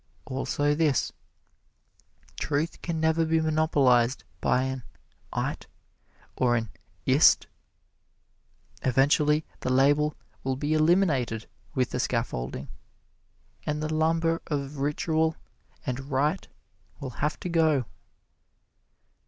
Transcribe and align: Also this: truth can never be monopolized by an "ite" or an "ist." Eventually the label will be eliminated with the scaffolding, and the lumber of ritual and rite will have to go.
Also 0.25 0.73
this: 0.73 1.11
truth 2.39 2.81
can 2.81 2.99
never 2.99 3.23
be 3.23 3.39
monopolized 3.39 4.23
by 4.39 4.63
an 4.63 4.81
"ite" 5.31 5.67
or 6.35 6.55
an 6.55 6.69
"ist." 7.05 7.45
Eventually 8.81 9.45
the 9.59 9.69
label 9.71 10.15
will 10.43 10.55
be 10.55 10.73
eliminated 10.73 11.47
with 11.75 11.91
the 11.91 11.99
scaffolding, 11.99 12.67
and 13.63 13.79
the 13.83 13.93
lumber 13.93 14.41
of 14.47 14.79
ritual 14.79 15.35
and 15.85 16.09
rite 16.09 16.47
will 16.99 17.11
have 17.21 17.39
to 17.41 17.49
go. 17.49 17.85